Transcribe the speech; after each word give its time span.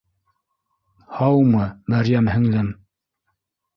—һаумы, 1.19 1.67
Мәрйәм 1.95 2.31
һеңлем 2.37 2.77